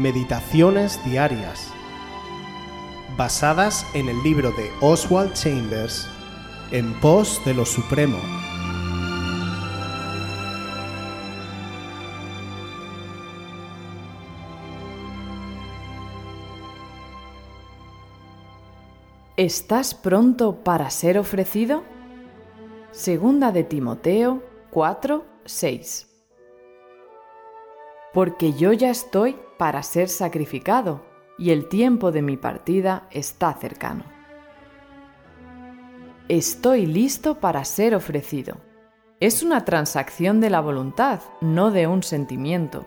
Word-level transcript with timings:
Meditaciones 0.00 0.98
Diarias, 1.04 1.70
basadas 3.18 3.86
en 3.92 4.08
el 4.08 4.22
libro 4.22 4.50
de 4.52 4.70
Oswald 4.80 5.34
Chambers, 5.34 6.08
En 6.70 6.98
pos 7.00 7.38
de 7.44 7.52
lo 7.52 7.66
Supremo. 7.66 8.16
¿Estás 19.36 19.92
pronto 19.92 20.64
para 20.64 20.88
ser 20.88 21.18
ofrecido? 21.18 21.82
Segunda 22.90 23.52
de 23.52 23.64
Timoteo 23.64 24.42
4, 24.70 25.26
6. 25.44 26.09
Porque 28.12 28.52
yo 28.52 28.72
ya 28.72 28.90
estoy 28.90 29.36
para 29.58 29.82
ser 29.82 30.08
sacrificado 30.08 31.02
y 31.38 31.50
el 31.50 31.68
tiempo 31.68 32.12
de 32.12 32.22
mi 32.22 32.36
partida 32.36 33.06
está 33.10 33.52
cercano. 33.54 34.04
Estoy 36.28 36.86
listo 36.86 37.36
para 37.40 37.64
ser 37.64 37.94
ofrecido. 37.94 38.56
Es 39.20 39.42
una 39.42 39.64
transacción 39.64 40.40
de 40.40 40.50
la 40.50 40.60
voluntad, 40.60 41.20
no 41.40 41.70
de 41.70 41.86
un 41.86 42.02
sentimiento. 42.02 42.86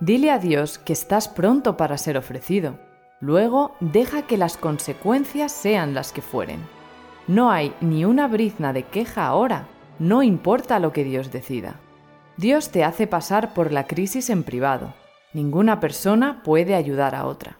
Dile 0.00 0.30
a 0.30 0.38
Dios 0.38 0.78
que 0.78 0.92
estás 0.92 1.28
pronto 1.28 1.76
para 1.76 1.96
ser 1.96 2.18
ofrecido. 2.18 2.78
Luego 3.20 3.74
deja 3.80 4.22
que 4.22 4.36
las 4.36 4.56
consecuencias 4.56 5.52
sean 5.52 5.94
las 5.94 6.12
que 6.12 6.22
fueren. 6.22 6.60
No 7.26 7.50
hay 7.50 7.74
ni 7.80 8.04
una 8.04 8.28
brizna 8.28 8.72
de 8.72 8.84
queja 8.84 9.26
ahora, 9.26 9.68
no 9.98 10.22
importa 10.22 10.78
lo 10.78 10.92
que 10.92 11.02
Dios 11.02 11.32
decida. 11.32 11.80
Dios 12.36 12.70
te 12.70 12.84
hace 12.84 13.06
pasar 13.06 13.54
por 13.54 13.72
la 13.72 13.86
crisis 13.86 14.28
en 14.28 14.42
privado. 14.42 14.92
Ninguna 15.32 15.80
persona 15.80 16.42
puede 16.42 16.74
ayudar 16.74 17.14
a 17.14 17.26
otra. 17.26 17.58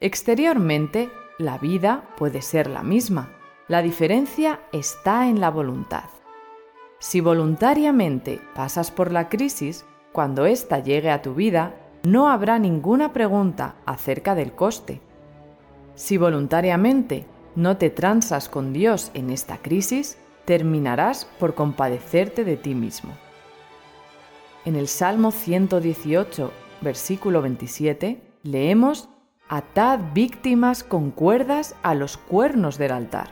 Exteriormente, 0.00 1.10
la 1.38 1.58
vida 1.58 2.08
puede 2.16 2.42
ser 2.42 2.66
la 2.66 2.82
misma. 2.82 3.30
La 3.68 3.82
diferencia 3.82 4.60
está 4.72 5.28
en 5.28 5.40
la 5.40 5.50
voluntad. 5.50 6.04
Si 6.98 7.20
voluntariamente 7.20 8.40
pasas 8.54 8.90
por 8.90 9.12
la 9.12 9.28
crisis, 9.28 9.84
cuando 10.12 10.46
ésta 10.46 10.80
llegue 10.80 11.10
a 11.10 11.22
tu 11.22 11.34
vida, 11.34 11.74
no 12.02 12.28
habrá 12.28 12.58
ninguna 12.58 13.12
pregunta 13.12 13.76
acerca 13.86 14.34
del 14.34 14.52
coste. 14.52 15.00
Si 15.94 16.16
voluntariamente 16.16 17.26
no 17.54 17.76
te 17.76 17.90
transas 17.90 18.48
con 18.48 18.72
Dios 18.72 19.12
en 19.14 19.30
esta 19.30 19.58
crisis, 19.58 20.18
terminarás 20.46 21.26
por 21.38 21.54
compadecerte 21.54 22.44
de 22.44 22.56
ti 22.56 22.74
mismo. 22.74 23.12
En 24.66 24.74
el 24.74 24.88
Salmo 24.88 25.30
118, 25.30 26.50
versículo 26.80 27.40
27, 27.40 28.20
leemos, 28.42 29.08
Atad 29.48 30.00
víctimas 30.12 30.82
con 30.82 31.12
cuerdas 31.12 31.76
a 31.84 31.94
los 31.94 32.16
cuernos 32.16 32.76
del 32.76 32.90
altar. 32.90 33.30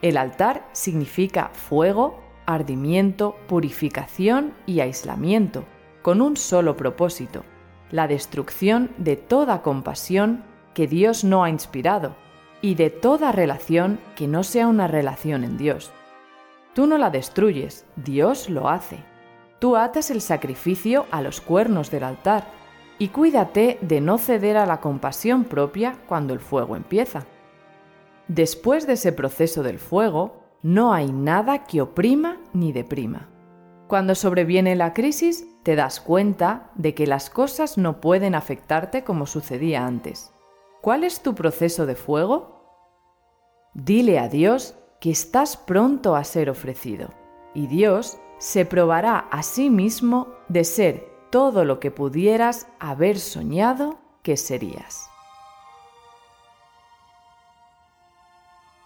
El 0.00 0.16
altar 0.16 0.66
significa 0.72 1.50
fuego, 1.52 2.18
ardimiento, 2.46 3.36
purificación 3.48 4.54
y 4.64 4.80
aislamiento, 4.80 5.66
con 6.00 6.22
un 6.22 6.38
solo 6.38 6.74
propósito, 6.74 7.44
la 7.90 8.08
destrucción 8.08 8.92
de 8.96 9.16
toda 9.16 9.60
compasión 9.60 10.42
que 10.72 10.86
Dios 10.86 11.24
no 11.24 11.44
ha 11.44 11.50
inspirado 11.50 12.16
y 12.62 12.76
de 12.76 12.88
toda 12.88 13.30
relación 13.30 14.00
que 14.16 14.26
no 14.26 14.42
sea 14.42 14.68
una 14.68 14.86
relación 14.86 15.44
en 15.44 15.58
Dios. 15.58 15.92
Tú 16.72 16.86
no 16.86 16.96
la 16.96 17.10
destruyes, 17.10 17.84
Dios 17.96 18.48
lo 18.48 18.70
hace. 18.70 19.04
Tú 19.58 19.76
atas 19.76 20.10
el 20.10 20.20
sacrificio 20.20 21.06
a 21.10 21.22
los 21.22 21.40
cuernos 21.40 21.90
del 21.90 22.04
altar 22.04 22.46
y 22.98 23.08
cuídate 23.08 23.78
de 23.80 24.00
no 24.00 24.18
ceder 24.18 24.56
a 24.56 24.66
la 24.66 24.80
compasión 24.80 25.44
propia 25.44 25.98
cuando 26.06 26.32
el 26.32 26.40
fuego 26.40 26.76
empieza. 26.76 27.26
Después 28.28 28.86
de 28.86 28.94
ese 28.94 29.12
proceso 29.12 29.62
del 29.62 29.78
fuego, 29.78 30.44
no 30.62 30.92
hay 30.92 31.12
nada 31.12 31.64
que 31.64 31.82
oprima 31.82 32.38
ni 32.52 32.72
deprima. 32.72 33.28
Cuando 33.86 34.14
sobreviene 34.14 34.76
la 34.76 34.94
crisis, 34.94 35.46
te 35.62 35.76
das 35.76 36.00
cuenta 36.00 36.70
de 36.74 36.94
que 36.94 37.06
las 37.06 37.28
cosas 37.28 37.76
no 37.76 38.00
pueden 38.00 38.34
afectarte 38.34 39.04
como 39.04 39.26
sucedía 39.26 39.86
antes. 39.86 40.32
¿Cuál 40.80 41.04
es 41.04 41.22
tu 41.22 41.34
proceso 41.34 41.86
de 41.86 41.94
fuego? 41.94 42.54
Dile 43.74 44.18
a 44.18 44.28
Dios 44.28 44.74
que 45.00 45.10
estás 45.10 45.56
pronto 45.56 46.16
a 46.16 46.24
ser 46.24 46.48
ofrecido, 46.48 47.10
y 47.54 47.66
Dios 47.66 48.18
se 48.38 48.64
probará 48.64 49.18
a 49.30 49.42
sí 49.42 49.70
mismo 49.70 50.28
de 50.48 50.64
ser 50.64 51.08
todo 51.30 51.64
lo 51.64 51.80
que 51.80 51.90
pudieras 51.90 52.68
haber 52.78 53.18
soñado 53.18 53.98
que 54.22 54.36
serías. 54.36 55.08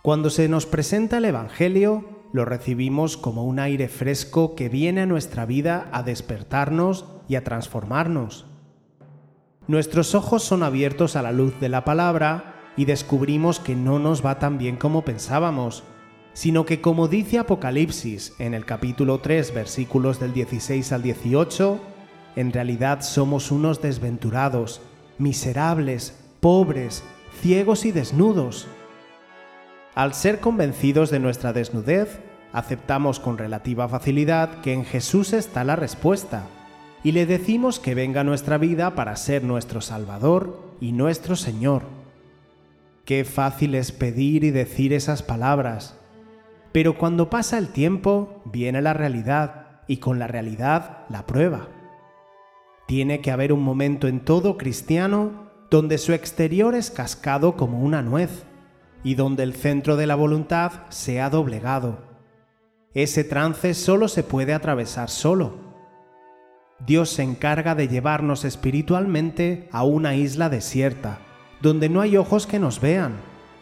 Cuando 0.03 0.31
se 0.31 0.49
nos 0.49 0.65
presenta 0.65 1.19
el 1.19 1.27
Evangelio, 1.27 2.05
lo 2.33 2.45
recibimos 2.45 3.17
como 3.17 3.45
un 3.45 3.59
aire 3.59 3.89
fresco 3.89 4.55
que 4.55 4.69
viene 4.69 5.03
a 5.03 5.07
nuestra 5.07 5.45
vida 5.45 5.89
a 5.93 6.03
despertarnos 6.03 7.07
y 7.29 7.37
a 7.37 7.45
transformarnos. 7.45 8.47
Nuestros 9.67 10.15
ojos 10.15 10.43
son 10.43 10.63
abiertos 10.63 11.17
a 11.17 11.23
la 11.23 11.33
luz 11.33 11.59
de 11.61 11.69
la 11.69 11.85
palabra 11.85 12.55
y 12.77 12.87
descubrimos 12.87 13.61
que 13.61 13.75
no 13.75 13.99
nos 13.99 14.25
va 14.25 14.39
tan 14.39 14.57
bien 14.57 14.77
como 14.77 15.05
pensábamos, 15.05 15.85
sino 16.39 16.65
que 16.65 16.81
como 16.81 17.09
dice 17.09 17.41
Apocalipsis 17.41 18.33
en 18.39 18.55
el 18.55 18.65
capítulo 18.65 19.19
3 19.19 19.53
versículos 19.53 20.21
del 20.21 20.33
16 20.33 20.93
al 20.93 21.03
18, 21.03 21.81
en 22.37 22.53
realidad 22.53 23.01
somos 23.01 23.51
unos 23.51 23.83
desventurados, 23.83 24.81
miserables, 25.19 26.17
pobres, 26.39 27.03
ciegos 27.43 27.85
y 27.85 27.91
desnudos. 27.91 28.69
Al 29.97 30.15
ser 30.15 30.39
convencidos 30.39 31.11
de 31.11 31.19
nuestra 31.19 31.53
desnudez, 31.53 32.21
aceptamos 32.53 33.19
con 33.19 33.37
relativa 33.37 33.89
facilidad 33.89 34.61
que 34.61 34.73
en 34.73 34.85
Jesús 34.85 35.33
está 35.33 35.65
la 35.65 35.75
respuesta, 35.75 36.45
y 37.03 37.11
le 37.11 37.27
decimos 37.27 37.81
que 37.81 37.97
venga 37.97 38.23
nuestra 38.23 38.59
vida 38.59 38.95
para 38.95 39.17
ser 39.17 39.43
nuestro 39.43 39.81
Salvador 39.81 40.57
y 40.81 40.93
nuestro 40.93 41.35
Señor. 41.35 41.83
Qué 43.05 43.25
fácil 43.25 43.75
es 43.75 43.91
pedir 43.91 44.45
y 44.45 44.53
decir 44.53 44.93
esas 44.93 45.25
palabras. 45.25 45.99
Pero 46.79 46.97
cuando 46.97 47.29
pasa 47.29 47.59
el 47.59 47.71
tiempo, 47.71 48.41
viene 48.45 48.81
la 48.81 48.95
realidad 48.95 49.81
y 49.89 49.97
con 49.97 50.21
la 50.21 50.29
realidad 50.29 51.07
la 51.09 51.27
prueba. 51.27 51.67
Tiene 52.87 53.21
que 53.21 53.33
haber 53.33 53.53
un 53.53 53.65
momento 53.65 54.07
en 54.07 54.21
todo 54.21 54.57
cristiano 54.57 55.51
donde 55.73 55.99
su 55.99 56.13
exterior 56.13 56.77
es 56.77 56.93
cascado 56.93 57.57
como 57.57 57.81
una 57.81 58.01
nuez 58.01 58.45
y 59.03 59.17
donde 59.17 59.43
el 59.43 59.55
centro 59.55 59.97
de 59.97 60.07
la 60.07 60.15
voluntad 60.15 60.71
se 60.89 61.21
ha 61.21 61.31
doblegado. 61.31 61.99
Ese 62.95 63.25
trance 63.25 63.75
solo 63.75 64.07
se 64.07 64.23
puede 64.23 64.55
atravesar 64.55 65.11
solo. 65.11 65.57
Dios 66.87 67.11
se 67.11 67.25
encarga 67.25 67.75
de 67.75 67.89
llevarnos 67.89 68.45
espiritualmente 68.45 69.69
a 69.73 69.83
una 69.83 70.15
isla 70.15 70.49
desierta, 70.49 71.19
donde 71.61 71.89
no 71.89 72.03
hay 72.03 72.17
ojos 72.17 72.47
que 72.47 72.61
nos 72.61 72.81
vean, 72.81 73.17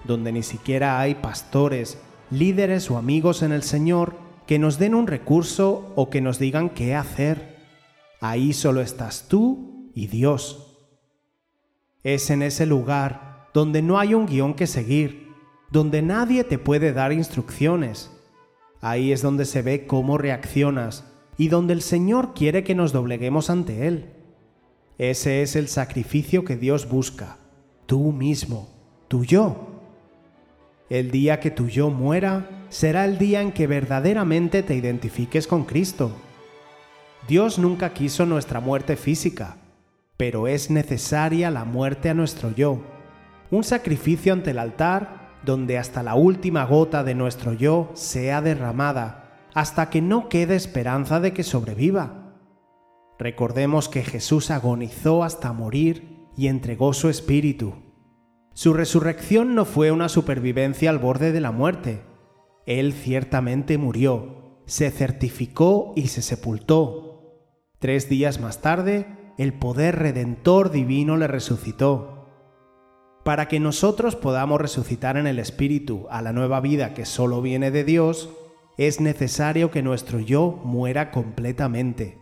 donde 0.04 0.33
ni 0.33 0.43
siquiera 0.43 1.00
hay 1.00 1.15
pastores, 1.15 1.98
líderes 2.31 2.91
o 2.91 2.98
amigos 2.98 3.42
en 3.42 3.53
el 3.53 3.62
Señor 3.62 4.16
que 4.47 4.59
nos 4.59 4.78
den 4.78 4.94
un 4.94 5.06
recurso 5.06 5.92
o 5.97 6.10
que 6.10 6.20
nos 6.20 6.38
digan 6.38 6.70
qué 6.70 6.94
hacer. 6.94 7.56
Ahí 8.20 8.53
solo 8.53 8.81
estás 8.81 9.28
tú 9.28 9.91
y 9.94 10.06
Dios. 10.06 10.78
Es 12.03 12.31
en 12.31 12.42
ese 12.42 12.66
lugar 12.66 13.48
donde 13.53 13.82
no 13.82 13.98
hay 13.98 14.15
un 14.15 14.26
guion 14.26 14.54
que 14.54 14.66
seguir, 14.66 15.32
donde 15.70 16.03
nadie 16.03 16.44
te 16.44 16.59
puede 16.59 16.92
dar 16.92 17.12
instrucciones. 17.12 18.12
Ahí 18.81 19.12
es 19.12 19.22
donde 19.22 19.45
se 19.45 19.62
ve 19.62 19.86
cómo 19.86 20.18
reaccionas 20.18 21.04
y 21.36 21.48
donde 21.48 21.72
el 21.72 21.83
Señor 21.83 22.34
quiere 22.34 22.65
que 22.65 22.74
nos 22.74 22.92
dobleguemos 22.92 23.50
ante 23.50 23.86
Él. 23.89 24.12
Ese 24.98 25.42
es 25.42 25.56
el 25.56 25.68
sacrificio 25.68 26.45
que 26.45 26.56
Dios 26.56 26.89
busca 26.89 27.39
tú 27.86 28.12
mismo, 28.12 28.68
tu 29.09 29.24
yo. 29.24 29.75
El 30.88 31.10
día 31.10 31.41
que 31.41 31.50
tu 31.50 31.66
yo 31.66 31.91
muera 31.91 32.48
será 32.68 33.04
el 33.04 33.18
día 33.18 33.42
en 33.42 33.50
que 33.50 33.66
verdaderamente 33.66 34.62
te 34.62 34.77
identifiques 34.77 35.48
con 35.48 35.65
Cristo. 35.65 36.12
Dios 37.27 37.59
nunca 37.59 37.92
quiso 37.92 38.24
nuestra 38.24 38.60
muerte 38.60 38.97
física, 38.97 39.56
pero 40.16 40.47
es 40.47 40.71
necesaria 40.71 41.50
la 41.50 41.65
muerte 41.65 42.09
a 42.09 42.15
nuestro 42.15 42.54
yo, 42.54 42.80
un 43.50 43.65
sacrificio 43.65 44.33
ante 44.33 44.53
el 44.53 44.60
altar 44.60 45.38
donde 45.44 45.77
hasta 45.77 46.04
la 46.04 46.15
última 46.15 46.65
gota 46.65 47.03
de 47.03 47.16
nuestro 47.16 47.53
yo 47.53 47.91
sea 47.94 48.41
derramada, 48.41 49.48
hasta 49.54 49.91
que 49.91 50.00
no 50.00 50.28
quede 50.28 50.54
esperanza 50.54 51.18
de 51.18 51.33
que 51.33 51.42
sobreviva. 51.42 52.34
Recordemos 53.18 53.88
que 53.88 54.04
Jesús 54.04 54.53
agonizó 54.53 55.24
hasta 55.24 55.53
morir 55.53 56.28
y 56.36 56.47
entregó 56.47 56.92
su 56.92 57.09
espíritu. 57.09 57.85
Su 58.56 58.72
resurrección 58.72 59.54
no 59.54 59.66
fue 59.66 59.91
una 59.91 60.08
supervivencia 60.08 60.88
al 60.88 60.98
borde 60.98 61.30
de 61.30 61.42
la 61.42 61.50
muerte. 61.50 62.00
Él 62.64 62.94
ciertamente 62.94 63.76
murió, 63.76 64.62
se 64.64 64.91
certificó 64.91 65.92
y 65.94 66.06
se 66.06 66.22
sepultó. 66.22 67.50
Tres 67.80 68.08
días 68.08 68.41
más 68.41 68.62
tarde, 68.62 69.08
el 69.36 69.53
poder 69.53 69.97
redentor 69.97 70.70
divino 70.70 71.18
le 71.18 71.26
resucitó. 71.26 72.30
Para 73.26 73.47
que 73.47 73.60
nosotros 73.60 74.16
podamos 74.16 74.59
resucitar 74.59 75.18
en 75.18 75.26
el 75.26 75.38
Espíritu 75.38 76.06
a 76.09 76.22
la 76.22 76.32
nueva 76.32 76.60
vida 76.62 76.94
que 76.94 77.04
solo 77.04 77.42
viene 77.42 77.70
de 77.70 77.84
Dios, 77.84 78.30
es 78.78 79.02
necesario 79.02 79.70
que 79.70 79.82
nuestro 79.82 80.18
yo 80.18 80.62
muera 80.64 81.10
completamente. 81.10 82.16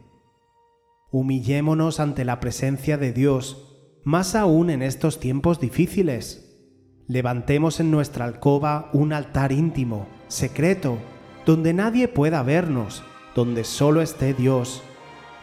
Humillémonos 1.12 2.00
ante 2.00 2.25
la 2.25 2.40
presencia 2.40 2.98
de 2.98 3.12
Dios, 3.12 3.74
más 4.04 4.34
aún 4.34 4.70
en 4.70 4.82
estos 4.82 5.18
tiempos 5.18 5.58
difíciles. 5.60 6.58
Levantemos 7.06 7.80
en 7.80 7.90
nuestra 7.90 8.26
alcoba 8.26 8.90
un 8.92 9.12
altar 9.12 9.50
íntimo, 9.50 10.06
secreto, 10.28 10.98
donde 11.46 11.72
nadie 11.72 12.08
pueda 12.08 12.42
vernos, 12.42 13.02
donde 13.34 13.64
solo 13.64 14.02
esté 14.02 14.34
Dios, 14.34 14.82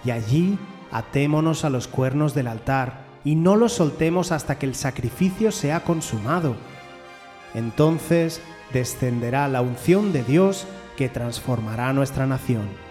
y 0.06 0.12
allí 0.12 0.58
atémonos 0.92 1.66
a 1.66 1.70
los 1.70 1.88
cuernos 1.88 2.34
del 2.34 2.48
altar 2.48 3.06
y 3.24 3.36
no 3.36 3.56
los 3.56 3.74
soltemos 3.74 4.32
hasta 4.32 4.58
que 4.58 4.66
el 4.66 4.76
sacrificio 4.76 5.52
sea 5.52 5.84
consumado. 5.84 6.56
Entonces 7.54 8.42
descenderá 8.74 9.48
la 9.48 9.62
unción 9.62 10.14
de 10.14 10.24
Dios 10.24 10.66
que 10.98 11.10
transformará 11.10 11.94
nuestra 11.94 12.26
nación. 12.26 12.91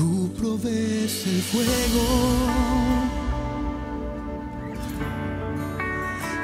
Tú 0.00 0.30
provees 0.32 1.26
el 1.26 1.42
fuego, 1.42 2.06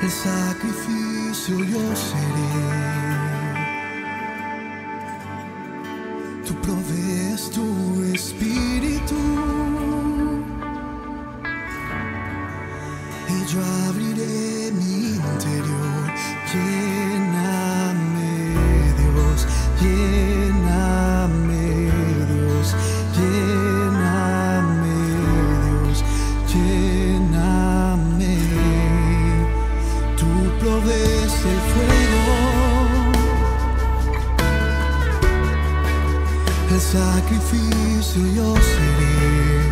el 0.03 0.11
sacrificio 0.11 1.65
yo 1.65 1.97
seré. 1.97 2.53
Tú 6.47 6.53
provees 6.67 7.51
tu 7.51 7.67
espíritu 8.13 9.17
y 13.31 13.37
yo 13.51 13.59
abriré 13.89 14.71
mi 14.73 15.17
interior. 15.17 16.05
Lléname, 16.53 18.33
Dios, 18.99 19.39
lléname, 19.81 20.36
el 36.75 36.81
sacrificio 36.81 38.23
yo 38.35 38.55
seré. 38.57 39.67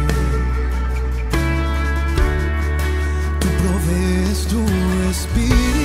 Tú 3.41 3.49
provees 3.62 4.46
tu 4.46 4.62
espíritu 5.11 5.83